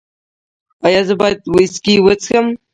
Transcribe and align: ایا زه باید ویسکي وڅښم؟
ایا 0.85 1.01
زه 1.07 1.13
باید 1.21 1.39
ویسکي 1.55 1.93
وڅښم؟ 2.05 2.47